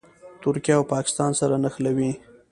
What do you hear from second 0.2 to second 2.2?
ترکیه او پاکستان سره نښلوي.